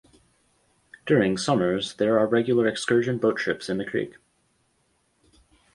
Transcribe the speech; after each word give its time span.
During 1.05 1.37
summers 1.37 1.93
there 1.93 2.17
are 2.17 2.25
regular 2.25 2.65
excursion 2.65 3.19
boat 3.19 3.37
trips 3.37 3.69
in 3.69 3.77
the 3.77 3.85
creek. 3.85 4.15